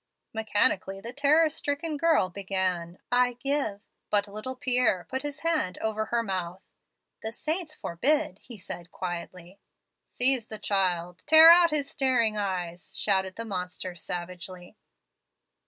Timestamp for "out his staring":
11.51-12.35